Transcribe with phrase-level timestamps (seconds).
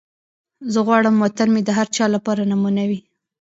[0.71, 2.99] زه غواړم وطن مې د هر چا لپاره نمونه وي.